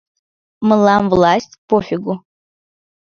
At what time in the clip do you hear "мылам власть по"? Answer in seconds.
0.67-1.77